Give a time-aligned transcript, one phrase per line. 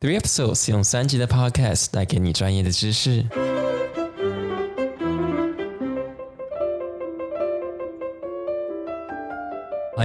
[0.00, 3.24] Three episodes 用三集的 podcast 带给你专业的知识。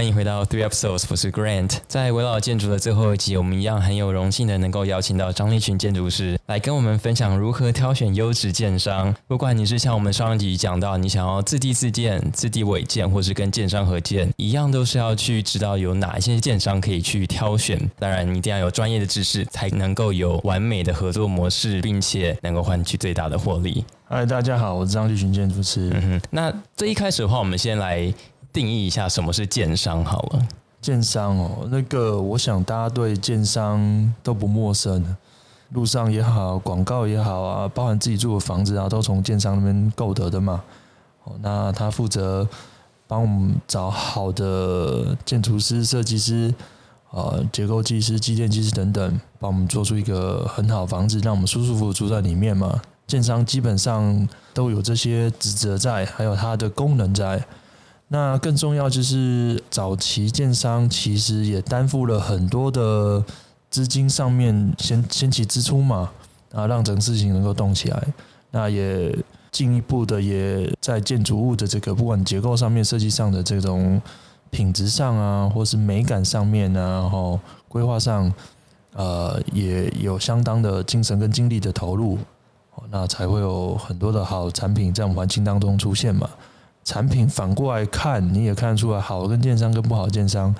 [0.04, 1.78] 欢迎回到 Three Episodes，我是 Grant。
[1.88, 9.14] 在围绕建筑的最后一集，我们一样很有荣幸的能够邀请到张立群建筑师来跟我们分享如何挑选优质建商。
[9.26, 17.80] 不管你是像我们上一集讲到，你想要自地自建、自地委建，或是跟建商合建，一样都是要去知道有哪一些建商可以去挑选。
[17.98, 23.82] 当然，你一定要有专业的知识，才能够有完美的合作模式，并且能够换取最大的获利。
[24.06, 25.90] 嗨，大家好，我是张立群建筑师。
[25.94, 28.12] 嗯哼，那最一开始的话，我们先来。
[28.54, 30.48] 定义一下什么是建商好了。
[30.80, 35.16] 建商哦，那个我想大家对建商都不陌生，
[35.70, 40.62] 路上也好，广告也好啊，包含自己住的房子啊，都从建商那边购得的嘛。
[41.24, 42.46] 哦，那他负责
[43.08, 46.54] 帮我们找好的建筑师、设计师、
[47.10, 52.80] 呃结构技师、机电技师等等，帮我们做出一个很好的房子，让我们舒舒服服住在里面嘛。
[53.06, 57.44] 建商基本上都有这些职责在，还有它的功能在。
[58.14, 63.20] 那更重要就是早期建商其实也担负了很多的
[63.68, 66.12] 资金上面先先起支出嘛，
[66.52, 68.06] 啊，让整个事情能够动起来。
[68.52, 69.12] 那也
[69.50, 74.00] 进一步的也在建筑物的这个不管结构上面、设计上的这种
[74.48, 78.32] 品质上啊，或是美感上面啊，然后规划上，
[78.92, 82.16] 呃，也有相当的精神跟精力的投入，
[82.90, 86.30] 那才会有很多的好产品在我们环境当中出现嘛。
[86.84, 90.54] 产品反过来看，你也看得出来好跟建商跟不好建商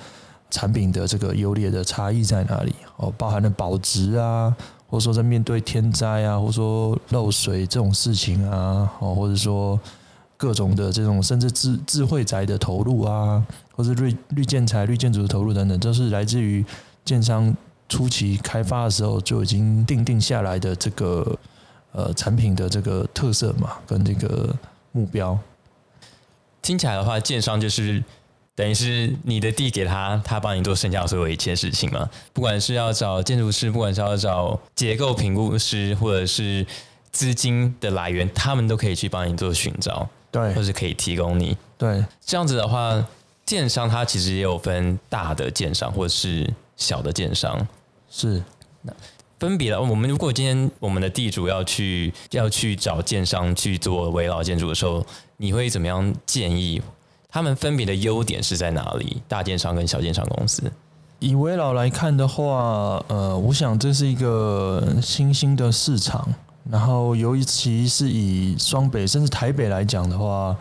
[0.50, 4.55] 产品的这个优劣的差异在哪里哦，包含了保值啊，
[4.89, 9.78] 或者说在面对天灾啊，或者说漏水这种事情啊，哦，或者说
[10.36, 13.45] 各种的这种甚至智智慧宅的投入啊，
[13.77, 16.64] 或者绿绿建材、绿建筑的投入等等，都是来自于
[17.05, 17.55] 建商
[17.89, 21.39] 初期开发的时候就已经定定下来的这个
[21.92, 24.55] 呃产品的这个特色嘛，跟这个
[24.92, 25.39] 目标。
[26.64, 28.02] 听起来的话，建商就是
[28.55, 32.08] 等于是你的地给他，他帮你做剩下所有一切事情嘛。
[32.33, 36.66] 不管是要找建筑师，不管是要找结构评估师，或者是
[37.12, 41.55] 资金的来源，他们都可以去帮你做寻找，对，或是可以提供你。
[41.77, 43.06] 对，这样子的话，
[43.44, 47.68] 建商它其实也有分大的建商或者是小的建商，
[48.10, 48.42] 是
[48.80, 48.92] 那
[49.44, 49.80] 分别的。
[49.80, 55.05] 我们如果今天我们的地主要去要去找建商去做围绕建筑的时候。
[55.36, 56.80] 你会怎么样建议？
[57.28, 59.20] 他们分别的优点是在哪里？
[59.27, 60.62] 大建商跟小建商公司，
[61.18, 66.33] 以围老来看的话，呃，我想这是一个新兴的市场。
[66.70, 70.56] 然后，尤其是以双北甚至台北来讲的话，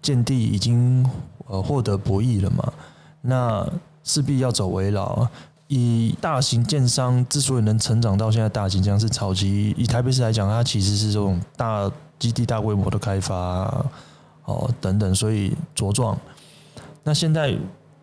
[0.00, 1.04] 建地已经
[1.48, 2.72] 呃获得不易了嘛，
[3.20, 3.68] 那
[4.04, 5.26] 势必要走围老。
[5.68, 9.74] 以大型建商之所以能成长到现在，大型将是超级。
[9.76, 11.90] 以台北市来讲，它其实是这种大。
[12.16, 13.34] 基地大规模的开发，
[14.44, 16.16] 哦等等，所以茁壮。
[17.02, 17.54] 那现在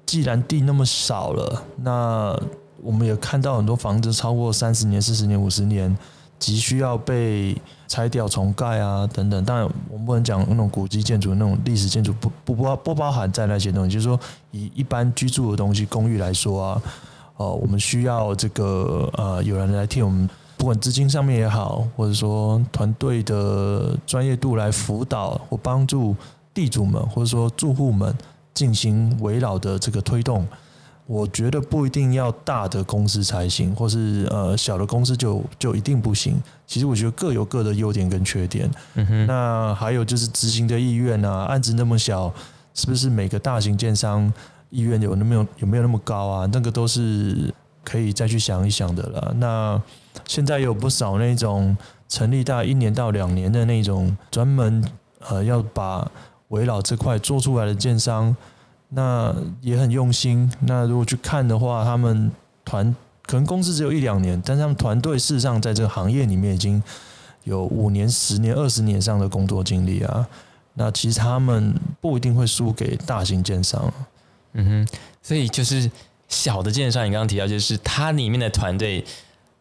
[0.05, 2.37] 既然地那么少了，那
[2.83, 5.97] 我们也看到很多房子超过三十年、四十年、五十年，
[6.37, 9.43] 急需要被拆掉重盖啊等等。
[9.45, 13.91] 当然，我们不能讲那种古迹建筑、那种历史建筑不不包不包含在那些东西。
[13.91, 14.19] 就是说，
[14.51, 16.81] 以一般居住的东西、公寓来说啊，
[17.41, 20.29] 哦，我们需要这个呃，有人来替我们。
[20.57, 26.15] 不管资金上面也好，或者说团队的专业度来辅导或帮助
[26.53, 28.15] 地主们，或者说住户们
[28.53, 30.47] 进行围绕的这个推动，
[31.07, 36.39] 我觉得不一定要大的公司才行，或是呃小的公司就就一定不行。
[36.67, 38.69] 其实我觉得各有各的优点跟缺点。
[38.93, 39.25] 嗯哼。
[39.25, 42.31] 那还有就是执行的意愿啊，案子那么小，
[42.75, 44.31] 是不是每个大型建商
[44.71, 46.49] 意愿有那么有有没有那么高啊？
[46.51, 49.33] 那个都是可以再去想一想的了。
[49.37, 49.79] 那
[50.25, 51.77] 现在有不少那种
[52.09, 54.83] 成立大一年到两年的那种专门
[55.27, 56.09] 呃要把
[56.47, 58.35] 围绕这块做出来的建商，
[58.89, 60.51] 那也很用心。
[60.61, 62.31] 那如果去看的话，他们
[62.65, 66.81] 团可能公司只有一两年，但是他们团队事实上在这个行业里面已经
[67.43, 70.27] 有五年、十年、二十年上的工作经历啊。
[70.73, 73.91] 那其实他们不一定会输给大型建商。
[74.53, 75.89] 嗯哼，所以就是
[76.27, 79.03] 小的建商，你刚刚提到就是它里面的团队。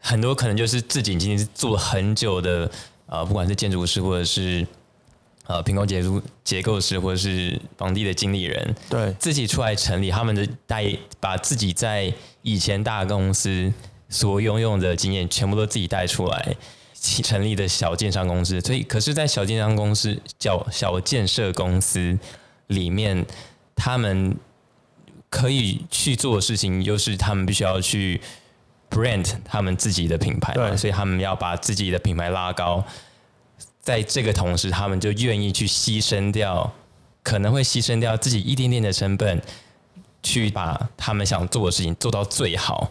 [0.03, 2.71] 很多可能就是自己已经是做了很久的，
[3.05, 4.67] 呃，不管是建筑师或者是
[5.47, 10.91] 呃平工结构结构师或者是房地的经理人，对，自己出来成立他们的带，
[11.21, 12.11] 把自己在
[12.41, 13.71] 以前大公司
[14.09, 16.57] 所拥有的经验全部都自己带出来，
[16.95, 18.59] 成立的小建商公司。
[18.63, 22.19] 所以，可是，在小建商公司、小小建设公司
[22.69, 23.27] 里面，
[23.77, 24.35] 他们
[25.31, 28.21] 可以去做的事情，又是他们必须要去。
[28.91, 32.83] brand 他们自己的品牌，对所以他们要把自己的品牌拉高，
[33.81, 36.73] 在这个同时，他们就愿意去牺牲掉，
[37.23, 39.41] 可能会牺牲掉自己一点点的成本，
[40.25, 42.91] 去把他们想做的事情做到最好。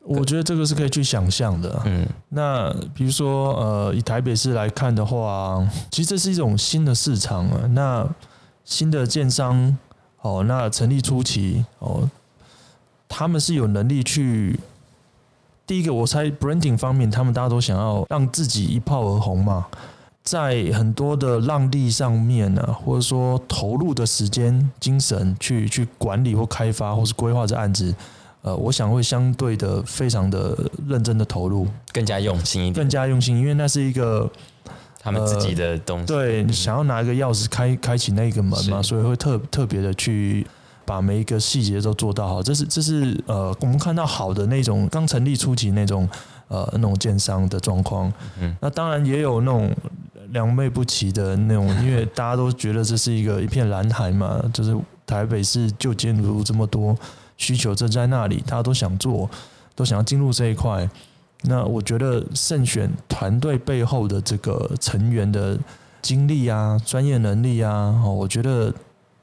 [0.00, 1.80] 我觉得这个是可以去想象的。
[1.84, 7.64] 嗯，那比如说，呃，以台北市来看的话，其实这是一种新的市场啊。
[7.68, 8.04] 那
[8.64, 9.78] 新的建商，
[10.26, 12.10] 哦，那成立初期，哦，
[13.08, 14.58] 他们是有能力去。
[15.66, 19.66] 第一个，我猜 branding 方面，他们大家都想要让自己一炮而红嘛，
[20.22, 27.92] 在很多的让利上面呢、或者说投入的时间、精神去去管理或开发或是规划这案子，
[28.42, 30.56] 呃，我想会相对的非常的
[30.86, 34.30] 认真的投入，更加用心一点，更加用心，因为那是一个
[35.06, 36.06] 他们自己的东西。
[36.06, 40.44] 对你想要拿一个钥匙开开启那个门嘛，所以会特特别的去
[40.84, 42.42] 把每一个细节都做到好。
[42.42, 46.08] 这是这是呃，我们看到好的那种刚成立初期那种
[46.48, 48.12] 呃那种建商的状况。
[48.40, 49.74] 嗯那当然也有那种
[50.30, 54.76] 良莠不齐的那种，因为大家都觉得这是一个一片蓝海嘛，就是
[55.06, 56.96] 台北市就建筑这么多
[57.36, 59.30] 需求正在那里，大家都想做，
[59.76, 60.88] 都想要进入这一块。
[61.46, 65.58] 那我觉得慎选团队背后的这个成员的
[66.02, 68.72] 经历啊、专业能力啊，哦，我觉得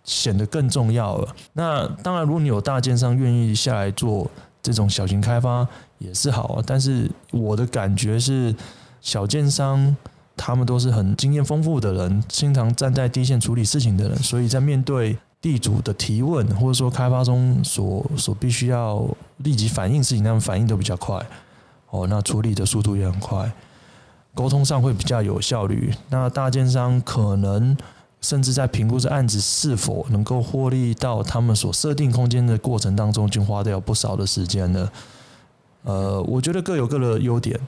[0.04, 1.36] 显得更重要了。
[1.54, 4.30] 那当然，如果你有大建商愿意下来做
[4.62, 5.68] 这种小型开发
[6.00, 8.54] 也是好啊，但是我的感觉是，
[9.02, 9.96] 小建商
[10.36, 19.06] 他们都是很经验丰富的人，经常站在第一线处理事情的人，所以在面对地主的提问，或者说开发中所所必须要
[19.38, 21.18] 立即反应事情，他们反应都比较快。
[21.94, 23.54] 哦，那处理的速度也很快，
[24.34, 25.94] 沟通上会比较有效率。
[26.10, 27.78] 那大建商可能
[28.20, 34.92] 甚至在评估这案子是否能够获利到他们所设定空间的过程当中，就花掉不少的时间了。
[35.84, 37.60] 呃，我觉得各有各的优点，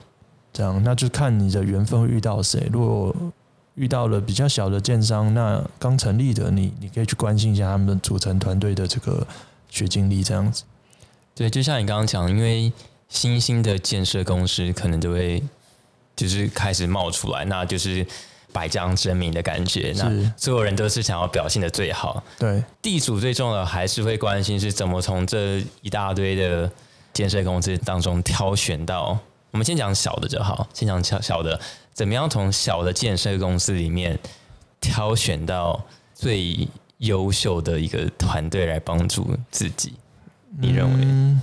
[0.51, 2.67] 这样那就看你的缘分会遇到谁。
[2.73, 3.15] 如果
[3.75, 9.27] 遇到了比较小的建商，那刚成立的你，你可以去关心一下他们组成团队的这个
[9.69, 10.63] 学经历，这样子。
[11.35, 12.73] 对，就像你刚刚讲，因为
[13.09, 15.41] 新兴的建设公司可能就会
[16.15, 18.05] 就是开始冒出来，那就是
[18.51, 19.93] 百家争鸣的感觉。
[19.97, 26.71] 那所有人都是想要表现的最好，对，地主最重要的还是会关心是怎么从这一大堆的
[27.13, 29.17] 建设公司当中挑选到。
[29.51, 31.57] 我们先讲小的就好，先讲小小的，
[31.93, 34.19] 怎么样从小的建设公司里面
[34.81, 35.81] 挑选到
[36.13, 36.67] 最
[36.97, 39.93] 优秀的一个团队来帮助自己？
[40.59, 41.05] 你认为？
[41.05, 41.41] 嗯、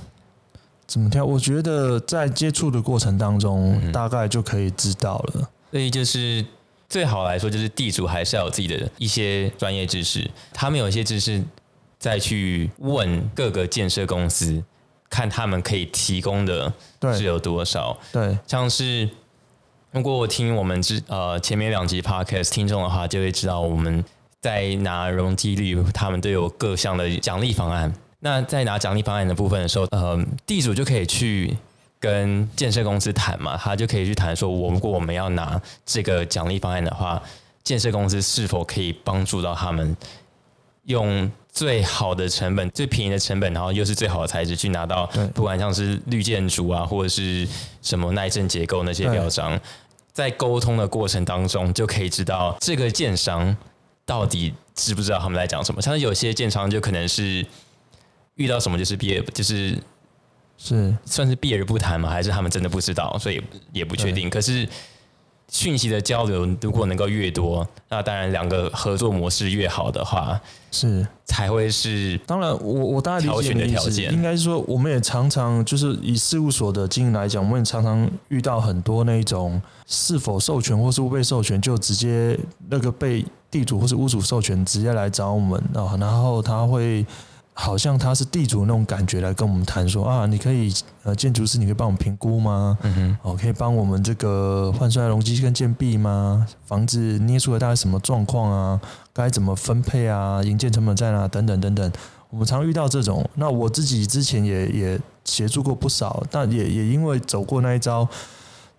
[0.93, 1.25] 怎么挑？
[1.25, 5.49] 我觉得在接触的过程当中，嗯大概就可以知道了。
[5.71, 6.45] 所以就是
[6.87, 11.43] 最好来说，就是地主还是要有自己的一些专业知识，他们有一些知识，
[11.99, 14.63] 再去问各个建设公司，
[15.09, 16.71] 看他们可以提供的
[17.15, 17.99] 是有多少。
[18.13, 19.09] 对，像是
[19.93, 24.05] 如果我听我们之呃前面两集 podcast 听众的话，就会知道我们
[24.43, 27.95] 在拿容积率，他们都有各项的奖励方案。
[28.25, 30.17] 那在拿奖励方案的部分的时候，呃，
[30.47, 31.53] 地主就可以去
[31.99, 37.21] 跟建设公司谈嘛，他就可以去谈说，我如果我们要拿这个奖励方案的话，
[37.65, 39.97] 建设公司是否可以帮助到他们
[40.85, 45.05] 用最好的成本、最便宜的成本，然后又是最好的材质去拿到，
[45.35, 47.47] 不管像是绿建筑啊，或者是
[47.83, 49.59] 什么耐震结构那些对标章，
[50.13, 53.57] 在沟通的过程当中，就可以知道这个建商
[54.07, 55.83] 到底知不知道他们在讲什么。
[55.83, 57.45] 像是有些建商就可能是
[58.37, 59.79] 遇到什么就是避而就是
[60.59, 60.97] 是。
[61.05, 64.31] 算是避而不谈嘛，还是他们真的不知道，所以也不确定。
[64.31, 64.69] 可是
[65.49, 71.07] 讯息的交流如果能够越多，那当然两个合作模式越好的话，是。
[71.25, 74.13] 才会是当然，我我大概理挑选的条件。
[74.13, 87.07] 应该是说，我们也常常就是以事务所的经营来讲，我们也常常遇到很多那种是否授权或是不被授权，就直接那个被地主或是屋主授权，直接来找我们啊，然后他会
[87.55, 92.79] 好像他是地主那种感觉来跟我们谈说啊，你可以呃建筑师，你可以帮我们评估吗？
[92.83, 96.47] 嗯哼哦，可以帮我们这个换算容积跟建壁吗？
[96.65, 98.81] 房子捏出来大概什么状况啊？
[99.13, 100.43] 该怎么分配啊？
[100.43, 101.29] 营建成本在哪？
[101.29, 101.93] 等等等等，
[102.31, 103.29] 我们常遇到这种。
[103.35, 108.09] 那我自己之前也也协助过不少，但也也因为走过那一招，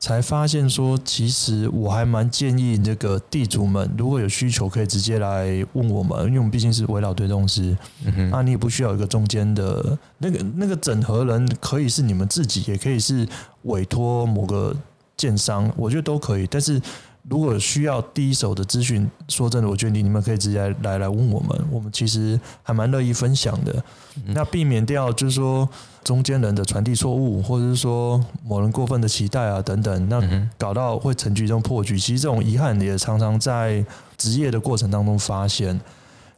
[0.03, 13.25] 才发现说，其实我还蛮建议这个地主们，如果有需求，可以直接来问我们，因为我们毕竟是围绕推动师，嗯哼，那你也不需要有一个中间的那个那个整合人，可以是你们自己，也可以是
[13.62, 14.75] 委托某个
[15.15, 16.45] 建商，我觉得都可以。
[16.48, 16.81] 但是
[17.30, 23.84] 如果需要第一手的资讯，说真的，我觉得你们可以直接来来问我们，我们其实还蛮乐意分享的。
[24.27, 25.68] 那避免掉就是说
[26.03, 31.98] 中间人的传递错误，或者是说某人过分的期待啊等等，那搞到会成局中破局。
[31.98, 33.86] 其实这种遗憾也常常在
[34.18, 35.80] 职业的过程当中发现。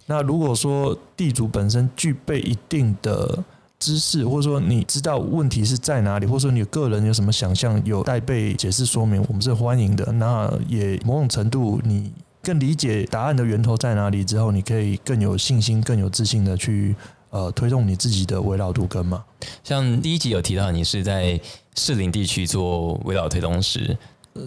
[0.05, 3.43] 那如果说地主本身具备一定的
[3.85, 10.11] 知识，或者说你知道问题是在哪里，或者说你个人有什么想象有待被解释说明，我们是欢迎的。
[10.13, 12.11] 那也某种程度，你
[12.41, 16.95] 更理解答案的源头在哪里之后，你可以更有信心、更有自信的去
[17.29, 19.23] 呃推动你自己的围绕度根嘛。
[19.63, 21.39] 像第一集有提到，你是在
[21.75, 23.95] 适龄地区做围绕推动师，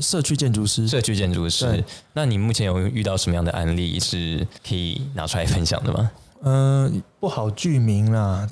[0.00, 1.84] 社区建筑师，社区建筑师。
[2.12, 6.10] 那你目前有遇到什么样的案例是可以拿出来分享的吗？
[6.42, 8.48] 嗯，不好具名啦。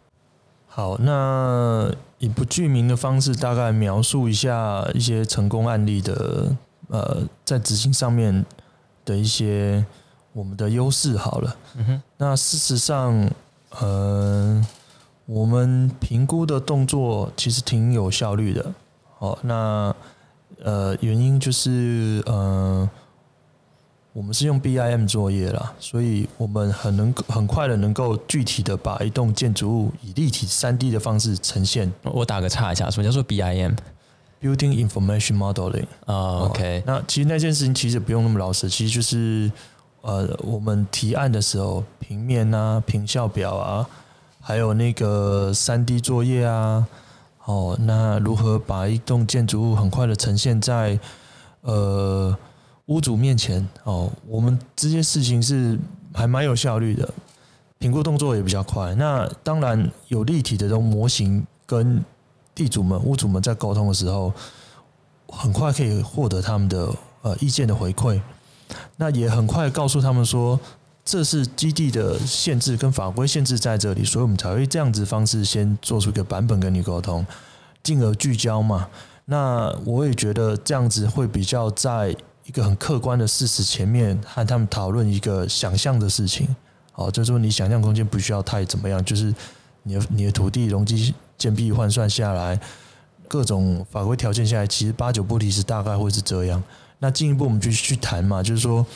[0.77, 6.55] 好，那以不具名的方式，大概描述一下一些成功案例的，
[6.89, 8.45] 呃，在执行上面
[9.03, 9.83] 的一些
[10.35, 11.17] 我们的优势。
[11.17, 13.31] 好了，嗯哼，那事实上，
[13.81, 14.63] 呃，
[15.25, 18.75] 我们评估的动作其实挺有效率的。
[19.19, 19.97] 好，那
[20.63, 22.87] 呃，原因就是，呃。
[24.17, 31.93] 我们是用 BIM 作业啦，所以我们很能很快的能够具体的把一栋建筑物以立体三 D 的方式呈现。
[32.03, 36.83] 我打个岔一下，什么叫做 BIM？Building Information Modeling 啊，OK。
[36.87, 39.53] 那其实那件事情其实不用那么老实，其实就是
[40.01, 43.87] 呃，我们提案的时候，平面啊、平效表啊，
[44.41, 46.87] 还有那个三 D 作业啊，
[47.45, 50.99] 哦，那如何把一栋建筑物很快的呈现在
[51.61, 52.35] 呃。
[52.87, 55.79] 屋主面前哦，我们这些事情是
[56.15, 57.13] 还蛮有效率的，
[57.79, 58.95] 评估动作也比较快。
[58.95, 62.05] 那当然有立体的这种模型，跟
[62.55, 64.33] 地主们、屋主们在沟通的时候，
[65.29, 68.21] 很快可以获得他们的呃意见的回馈。
[68.97, 70.59] 那也很快告诉他们说，
[71.05, 77.27] 这是基地的限制跟法规限制在这里，所以我们才会这样子方式先做出一个版本跟你沟通，
[77.83, 78.89] 进而聚焦嘛。
[79.25, 82.17] 那我也觉得这样子会比较在。
[82.47, 86.49] 一个很客观的事实前面和他们讨论一个想象的事情，
[86.95, 89.35] 哦，就是说你想象空间不需要太怎么样，就是
[89.83, 92.59] 你的你的土地容积建蔽换算下来，
[93.27, 96.63] 各种法规条件下来，其实八九不离十，大概会是这样。
[97.01, 98.87] 那进一步我们就去谈嘛，就是说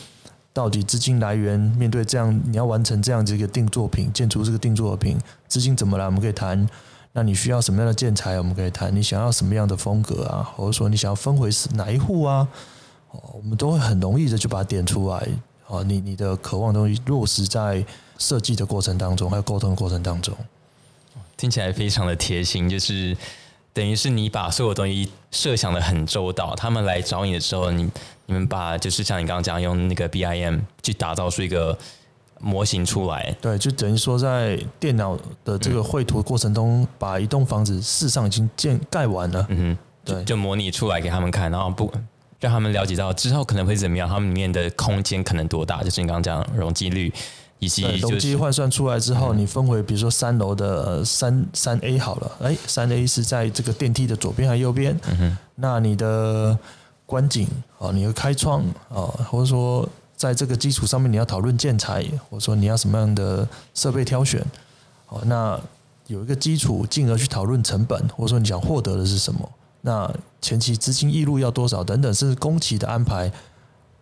[0.53, 5.17] 到底资金来源面对这样你要完成这样子一个定作品，建出这个定作品，
[5.47, 6.05] 资金怎么来？
[6.05, 6.67] 我们可以谈。
[7.13, 8.37] 那你需要什么样的建材？
[8.37, 8.95] 我们可以谈。
[8.95, 10.49] 你想要什么样的风格啊？
[10.55, 12.47] 或者说你想要分回哪一户啊？
[13.11, 15.27] 哦，我们都会很容易的就把它点出来。
[15.67, 17.85] 哦，你你的渴望东西落实在
[18.17, 20.35] 设计的过程当中，还有沟通的过程当中，
[21.37, 22.69] 听起来非常的贴心。
[22.69, 23.15] 就是
[23.71, 27.89] 等于是你把所有东西设想的很周到，他们来找你的时候，你
[28.25, 31.77] 你们把就是像你刚刚讲，用那个 BIM 去打造出一个
[32.41, 33.33] 模型出来。
[33.39, 39.45] 对，就等于说在电脑的这个绘图过程中，把一栋房子事实上已经建盖完了。
[39.47, 41.89] 嗯哼，对，就模拟出来给他们看，然后不。
[42.41, 47.13] 让他们了解到之后可能会怎么样，他们里面的空间可能多大，就是你刚刚讲容积率
[47.59, 54.99] 以及容积换算出来之后，你分回比如说三楼的三三 A 好了，哎，三 A 是在这个电梯的左边还是右边？
[55.07, 56.57] 嗯哼，那你的
[57.05, 64.43] 观景啊，你的开窗啊，或者说在这个基础上面你要讨论建材，或者说你要什么样的设备挑选，
[65.09, 65.59] 哦，那
[66.07, 69.47] 有一个基础，进而去讨论成本，或者说你想获得的是什么？
[69.81, 70.11] 那
[70.41, 73.31] 前期资金溢入要多少等等，甚至工期的安排，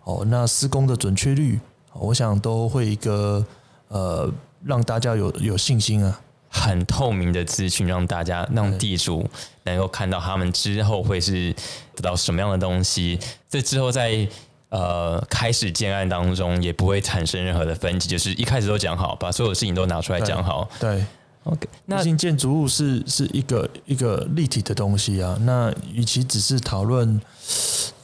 [0.03, 1.59] 哦，那施工的准确率，
[1.93, 3.45] 我想都会一个
[3.88, 4.29] 呃，
[4.63, 6.19] 让大家有有信心啊，
[6.50, 9.25] 很透明的资讯，让大家让地主
[9.63, 11.55] 能够看到他们之后会是
[11.95, 13.19] 得到什么样的东西，
[13.50, 14.27] 这之后在
[14.69, 21.05] 呃开始建案当中也不会产生任何的分歧，就是一开始都讲好，把所有事情都拿出来讲好，对。
[21.46, 25.38] OK，那毕建筑物是是一个一个立体的东西啊。
[25.41, 27.19] 那与其只是讨论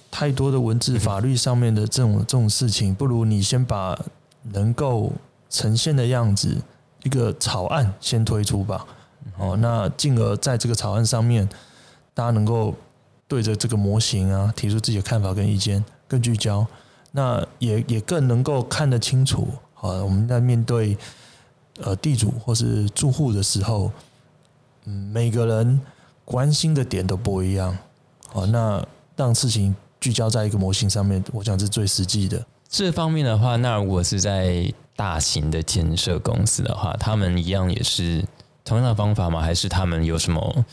[0.09, 3.99] 太多的文字法律上面的这种这种事情，不如你先把
[4.53, 5.11] 能够
[5.49, 6.57] 呈现的样子
[7.03, 8.87] 一个草案先推出吧。
[9.37, 11.47] 哦，那进而在这个草案上面，
[12.13, 12.73] 大家能够
[13.27, 16.65] 对着这个模型啊提出自己的看法跟意见，更聚焦，
[17.11, 19.49] 那也也更能够看得清楚。
[19.73, 20.97] 好，我们在面对。
[21.81, 23.91] 呃，地主或是住户的时候，
[24.85, 25.79] 嗯，每个人
[26.23, 27.77] 关心的点都不一样。
[28.33, 32.45] 哦，那让事情聚焦在一个模型上面，我想是最实际的。
[32.69, 38.25] 这方面的话，那如果是在大型的建设公司的话，他们一样也是
[38.63, 39.41] 同样的方法吗？
[39.41, 40.65] 还是他们有什么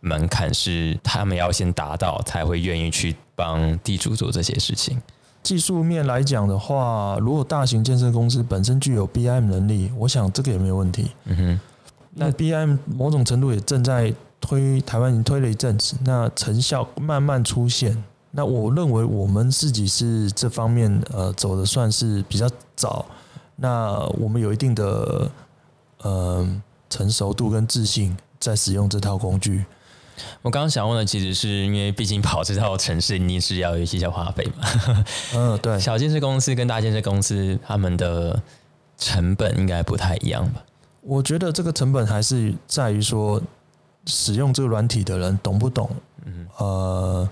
[0.00, 5.00] 门槛是他们要先达到才会愿意去帮地主做这些事情？
[5.42, 11.10] 技术面来讲的话，如果大型建设公司本身具有 BIM 能力，我想这个也没有问题。
[11.24, 11.60] 嗯哼，
[12.14, 17.96] 那 BIM 某种程度也正在推，台湾已经推了一阵子，那成效慢慢出现。
[18.32, 23.04] 那我认为我们自己是这方面呃走的算是比较早，
[23.56, 25.30] 那我们有一定的
[26.02, 26.46] 呃
[26.88, 29.64] 成熟度跟自信在使用这套工具。
[30.42, 35.04] 我刚刚想问的，其实是因为毕竟跑这套城市，你是要有一些小花费嘛。
[35.34, 35.78] 嗯， 对。
[35.78, 38.40] 小建设公司跟大建设公司，他们的
[38.96, 40.62] 成本应该不太一样吧？
[41.02, 43.40] 我觉得这个成本还是在于说，
[44.06, 45.90] 使用这个软体的人懂不懂？
[46.24, 47.28] 嗯，呃。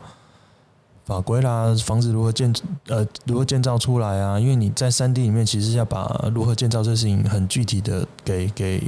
[1.04, 2.52] 法规啦，房子如何建
[2.88, 4.38] 呃如何建造出来啊？
[4.38, 8.82] 因为你在三 D 里面其实要把如何建造这事情很具体的给给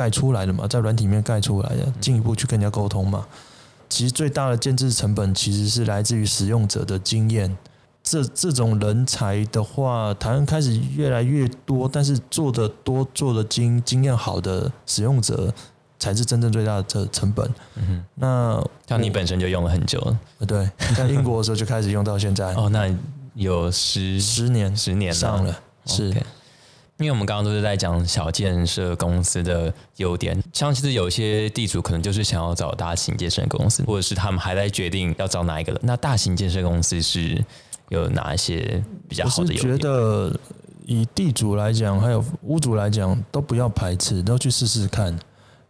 [0.00, 3.26] 盖出来的嘛，在软体里面盖出来的，进一步去跟人家沟通嘛。
[3.88, 7.54] 其实最大的建制成本其实是来自于使用者的经验。
[8.02, 15.52] 这这种人才的话，台湾开始越来越多，但是做的多、做的精、经验好的使用者。
[16.02, 17.46] 才是真正最大的这成本。
[17.74, 20.66] 嗯哼，那像你本身就用了很久了，对，
[20.96, 22.54] 在英国的时候就开始用到现在。
[22.56, 22.90] 哦，那
[23.34, 25.54] 有十十年十年上了。
[25.84, 26.10] 是，
[27.00, 37.42] 因为我们刚刚都是在讲小建设公司的优点，像其实有些地主可能就是想要找大型建设公司，或者是他们还在决定要找哪一个那大型建设公司是
[37.88, 39.78] 有哪一些比较好的优点？
[39.78, 40.38] 觉得
[40.84, 45.18] 以地主来讲，还有屋主来讲，都不要排斥，都去试试看。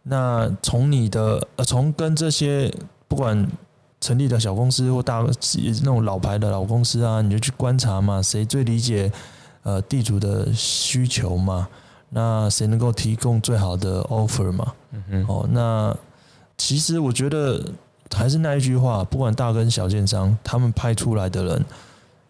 [0.03, 2.69] 那从你的呃，从跟这些
[3.07, 3.47] 不管
[4.01, 5.23] 成立的小公司或大
[5.53, 9.11] 那种老牌的老公司啊，你就去观察嘛，谁最理解
[9.63, 11.67] 呃地主的需求嘛？
[12.09, 14.73] 那谁能够提供最好的 offer 嘛？
[14.91, 15.25] 嗯哼。
[15.27, 15.95] 哦，那
[16.57, 17.63] 其实我觉得
[18.13, 21.65] 还是那一句话，不管大跟小建商，他们派出来的人，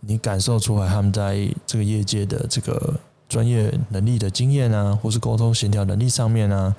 [0.01, 2.93] 你感受出来他们在这个业界的这个
[3.27, 6.75] 专业能力的经验啊，或是沟通协调能力上面啊。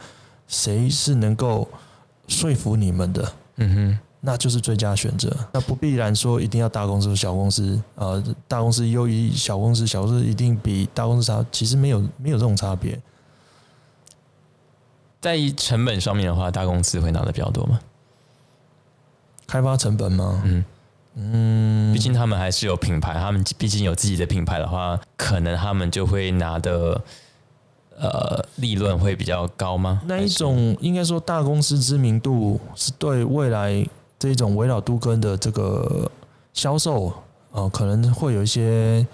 [0.49, 1.66] 谁是能够
[2.28, 3.32] 说服你们的？
[3.56, 5.35] 嗯哼，那就是最佳选择。
[5.52, 11.45] 那不必然说一定要大公司、小公司，呃，大公司优于小公司，小公司一定比大公司差。
[11.50, 12.97] 其实没有没有这种差别。
[15.21, 17.80] 在成本上面的话，大公司会拿的比较多吗？
[19.47, 20.41] 开发成本吗？
[20.45, 20.65] 嗯
[21.15, 27.02] 嗯，毕竟他们还是有品牌，他们毕竟有自己的品牌的话，可能他们就会拿的。
[27.99, 30.00] 呃，利润会比较高吗？
[30.06, 33.87] 那一种应该说大公司知名度是对未来
[34.30, 36.11] 这种围绕都根的这个
[36.52, 37.13] 销售
[37.50, 39.04] 呃，可能会有一些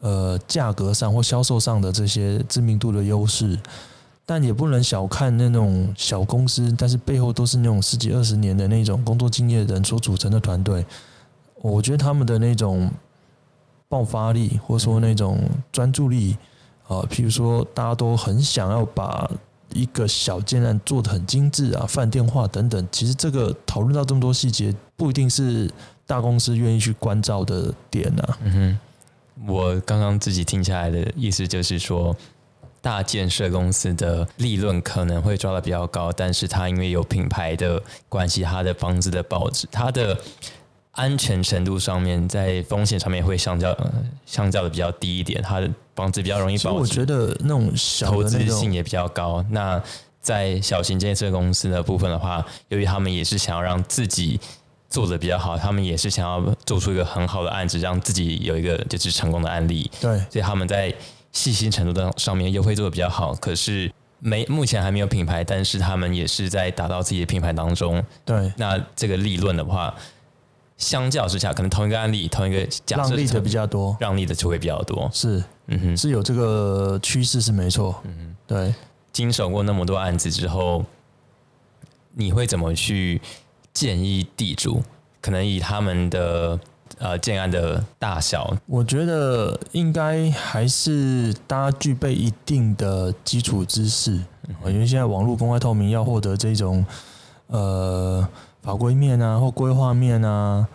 [0.00, 3.58] 呃价格上或销售上的这些知名度的优势，
[4.24, 10.86] 但也不能小看那种小公司，但是背后都是那种十几二十年的那种工作经验的人所组成的团队，
[11.56, 12.90] 我觉得他们的那种
[13.88, 15.38] 爆发力或者说那种
[15.70, 16.36] 专注力。
[16.88, 19.30] 啊，譬如说，大家都很想要把
[19.72, 22.88] 一个小建案做的很精致啊，饭店化等等。
[22.90, 25.70] 其实这个讨论到这么多细节，不一定是
[26.06, 28.22] 大公司愿意去关照的点呐。
[28.42, 32.16] 嗯哼，我刚刚自己听下来的意思就是说，
[32.80, 40.18] 大建设公司的利润可能会抓的比较高，但是它因为有品牌的关系，它的房子的保值，它的。
[40.92, 43.76] 安全程度上面，在风险上面会相较
[44.26, 46.78] 相较的比较低一点，它的房子比较容易保值。
[46.78, 49.44] 我觉得那种小投资性也比较高。
[49.50, 49.80] 那
[50.20, 54.38] 在小型建设公司的部分的话，由于他们也是想要让自己
[54.88, 59.88] 做的比较好，他们也是想要做出一个很好的案子，让自己有一个就是成功的案例。
[60.00, 60.92] 对，所以他们在
[61.30, 63.32] 细心程度的上面又会做的比较好。
[63.36, 68.04] 可是没目前还没有品牌，但是他们也是在打造自己的品牌当中。
[68.24, 69.94] 对，那这个利润的话。
[70.80, 75.08] 相较之下，可能同一个案例，同一个假设，让利的比较多，让利的就会比较多。
[75.12, 78.00] 是，嗯哼，是有这个趋势是没错。
[78.04, 78.74] 嗯哼，对。
[79.12, 80.82] 经手过那么多案子之后，
[82.14, 83.20] 你会怎么去
[83.74, 84.82] 建议地主？
[85.20, 86.58] 可能以他们的
[86.96, 94.12] 呃建案的大小，我觉得应该还是大家具备一定的基础知识。
[94.64, 96.82] 因为现在网络公开透明，要获得这种
[97.48, 98.26] 呃。
[98.62, 100.68] 法规面啊，或规划面啊，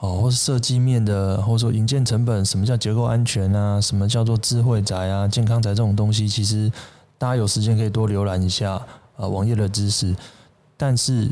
[0.00, 3.80] 哦，或是设计面的，或者说营建成本，什么叫结构安全啊？
[3.80, 6.70] 什么叫做智慧宅啊、健康宅这种东西，其实
[7.16, 8.72] 大家有时间可以多浏览一下
[9.16, 10.14] 啊网页的知识。
[10.76, 11.30] 但是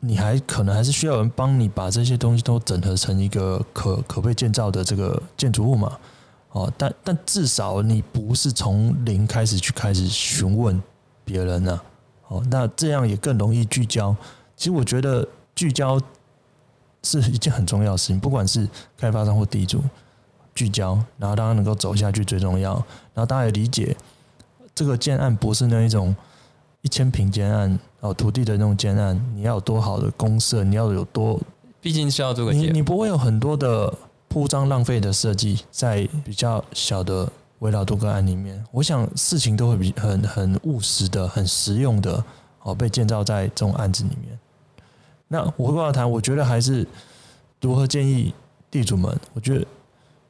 [0.00, 5.96] 你还可能还是需要人帮你把这些东西都整合成一个可可被建造的这个建筑物嘛？
[6.52, 10.82] 哦，但但至少你不是从零开始去开始询问
[11.24, 11.80] 别人呢？
[12.28, 14.16] 哦，那这样也更容易聚焦。
[14.56, 16.00] 其实我觉得聚焦
[17.02, 19.80] 是一件很重要的事情，不管是开发商或地主，
[20.54, 22.72] 聚焦，然后大家能够走下去最重要。
[23.14, 23.96] 然后大家也理解，
[24.74, 26.16] 这个建案不是那一种
[26.82, 31.40] 一千平建案哦，土地的那种建案，你要有多好的公社，你要有多，
[31.80, 33.92] 毕竟是要做个你你不会有很多的
[34.28, 38.64] 铺张浪费的设计在比较小的围绕多个案里面。
[38.72, 42.24] 我想事情都会比很很务实的、很实用的
[42.62, 44.38] 哦，被建造在这种案子里面。
[45.28, 46.86] 那我回过头谈，我觉得还是
[47.60, 48.32] 如何建议
[48.70, 49.66] 地主们，我觉得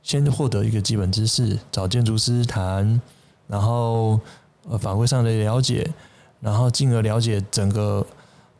[0.02, 3.00] 先获得一个基本知识，找建筑师谈，
[3.46, 4.18] 然后
[4.68, 5.90] 呃法规上的了解，
[6.40, 8.06] 然后进而了解整个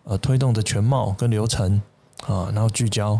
[0.05, 1.81] 呃推动的全貌跟流程
[2.27, 3.19] 啊，然后聚焦。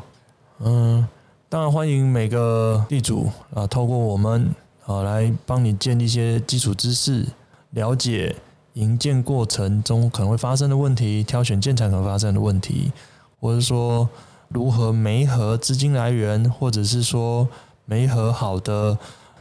[0.59, 1.07] 嗯，
[1.49, 7.25] 当然欢迎每个地主啊，透过我们啊来帮你建立一些基础知识，
[7.71, 8.35] 了解
[8.77, 12.93] 营建过程中可能会发生的问题，挑选建材可能发生的问题，
[13.41, 14.07] 或者说
[14.49, 17.49] 如何媒合资金来源，或者是说
[17.87, 18.99] 媒合好的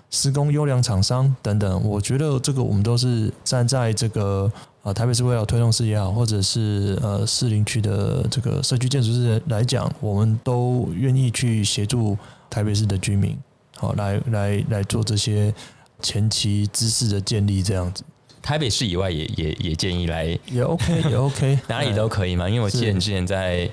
[0.10, 1.84] 施工优良厂商等等。
[1.84, 4.50] 我觉得这个我们都是站在这个
[4.84, 12.17] 啊台北市为了推动事也好，或者是呃市林区的这个社区建筑师来讲，我们都愿意去协助
[12.50, 13.38] 台北市的居民，
[13.76, 15.54] 好来来来做这些
[16.02, 18.02] 前期知识的建立，这样子
[18.45, 23.67] 台北市以外也也也建议来也 OK 也 OK， 哪里都可以嘛，因为我记得你之前在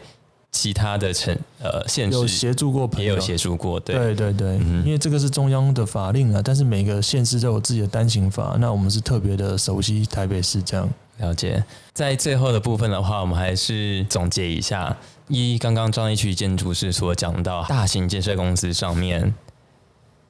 [0.51, 10.89] 其他的城呃县市有协助过朋友，也有协助过，对，对对对，嗯因为这个是中央的法令啊，但是每个县市都有自己的单行法，那我们是特别的熟悉台北市这样。
[11.19, 11.63] 了解。
[11.93, 14.97] 在最后的部分的话，我们还是总结一下，
[15.29, 19.33] 一刚刚张一区建筑师所讲到，大型建设公司上面，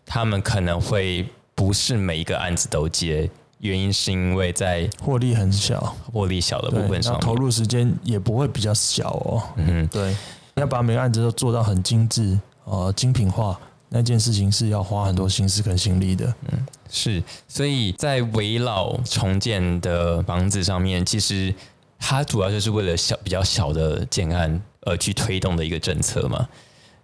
[0.05, 1.25] 他们可能会
[1.55, 3.31] 不是每一个案子都接，
[3.63, 9.43] 原因是因为在获利很小，获利小的部分上投入时间也不会比较小哦。
[9.57, 10.17] 嗯哼，对，
[10.57, 13.57] 要把每个案子都做到很精致，呃，精品化，
[13.89, 16.27] 那件事情是要花很多心思跟心力的。
[16.51, 21.55] 嗯是，所以在围绕重建的房子上面，其实
[21.99, 26.49] 它主要就是为了小比较小的建案而去推动的一个政策嘛。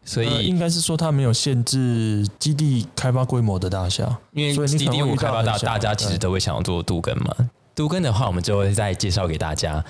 [0.08, 7.36] 所以，呃应该是说它没有限制基地开发规模的大小，因为所以你 D 可能 D 会五开发大，大家其实都会想要做杜根嘛。
[7.74, 9.84] 杜根的话，我们就会再介绍给大家。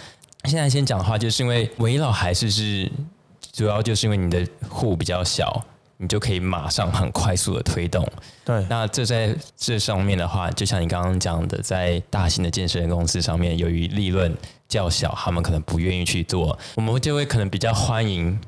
[0.45, 2.91] 现在先讲的话，就是因为围绕还是是
[3.53, 5.65] 主要就是因为你的户比较小，
[5.99, 8.05] 你就可以马上很快速的推动。
[8.45, 14.37] 对，那这在这上面的话，就像你刚刚讲的，在大型的健身公司上面，由于利润
[14.69, 18.39] 较小，他们可能不愿意去做，我们就会可能比较欢迎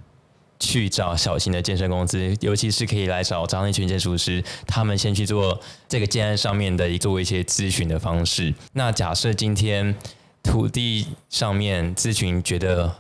[0.61, 8.55] 去找小型的健身公司，尤其是可以来找张立群建筑师，他们先去做这个建案上面的做一些咨询的方式。
[8.75, 9.97] 那假设今天
[10.43, 12.95] 土地上面咨询觉得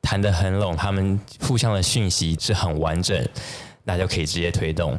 [0.00, 3.28] 谈得很拢，他们互相的讯息是很完整，
[3.84, 4.98] 那就可以直接推动。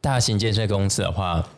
[0.00, 1.48] 大型建设公司的话，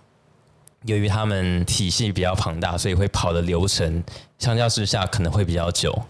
[0.85, 4.05] 由于他们体系比较庞大，所以会跑的流程
[4.39, 6.03] 相较之下可能会比较久。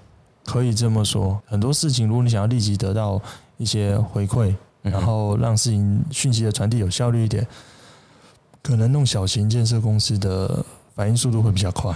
[0.45, 1.41] 可以这么说。
[1.47, 3.23] 很多事情，如果你想要立即得到
[3.57, 7.47] 一些回馈，然后让事情讯息的传递有效率一点，
[8.63, 10.65] 可能弄小型建设公司的
[10.95, 11.95] 反应速度会比较快。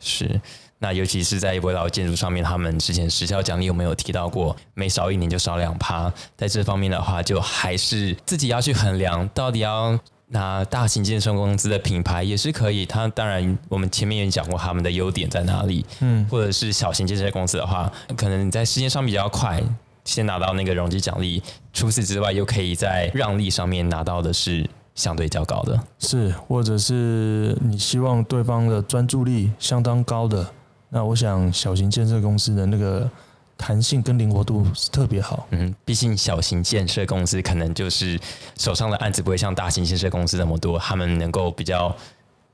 [0.00, 0.40] 是，
[0.78, 4.54] 那尤其是在围绕建筑上面，他们之前时效奖励有没有提到过？
[4.74, 12.84] 每少一年就少两趴，在这方面的话，就还是自己要去衡量，到底要拿大型建设公司的品牌也是可以。
[12.84, 19.62] 它当然，我们前面也讲过他们的优点在哪里，嗯，或者是小型建设公司的话，可能你在时间上比较快，
[20.04, 21.42] 先拿到那个容积奖励。
[21.72, 25.78] 除此之外，又可以在让利上面拿到的是相对较高的。
[25.98, 30.46] 是，或者是你希望对方的专注力相当高的，
[30.90, 33.10] 那我想小型建设公司的那个
[33.56, 35.46] 弹性跟灵活度是特别好。
[35.50, 38.18] 嗯，毕竟小型建设公司可能就是
[38.56, 41.94] 手上的案子不会像大型建设公司那么多，他们能够比较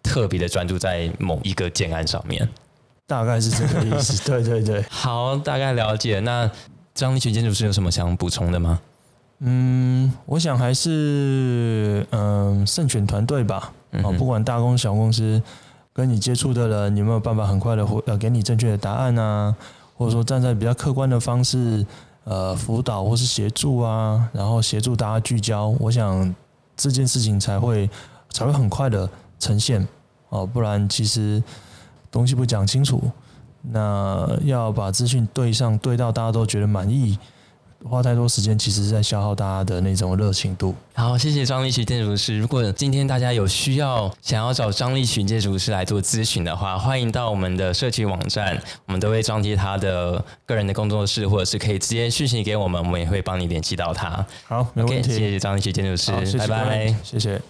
[0.03, 2.49] 特别的专注在某一个建案上面。
[3.07, 6.21] 大概是这个意思，对对对， 好，大概了解。
[6.21, 6.49] 那
[6.95, 8.81] 张立群建筑师有什么想补充的吗？
[9.41, 14.17] 嗯，我想还是嗯慎选团队吧，哦，嗯哼。
[14.19, 15.41] 不管大公小公司，
[15.95, 19.57] 跟你接触的人有没有办法很快的回呃给你正确的答案啊，
[19.97, 21.87] 或者说站在比较客观的方式
[22.25, 26.35] 呃辅导或是协助啊，然后协助大家聚焦，我想
[26.77, 27.89] 这件事情才会
[28.29, 29.89] 才会很快的呈现。
[30.29, 31.43] 哦，不然其实
[32.11, 33.03] 东西不讲清楚，
[33.63, 37.19] 那要把资讯对上对到大家都觉得满意。
[37.89, 40.75] 花太多时间，其实是在消耗大家的那种热情度。
[40.93, 42.39] 好，谢谢张立群建筑师。
[42.39, 54.27] 如果今天大家有需要想要找张立群建筑师来做咨询的话，欢迎到我们的社区网站，我们都会张贴他的个人的工作室，或者是可以直接讯息给我们，我们也会帮你联系到他。
[54.47, 55.11] 好，没问题。
[55.11, 57.41] 谢谢张立群建筑师，拜拜，谢谢。